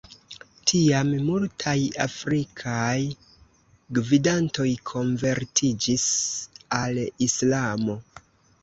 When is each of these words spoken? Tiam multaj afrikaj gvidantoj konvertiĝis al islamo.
Tiam 0.69 1.11
multaj 1.27 1.75
afrikaj 2.05 2.97
gvidantoj 3.99 4.67
konvertiĝis 4.95 6.11
al 6.81 7.01
islamo. 7.31 8.03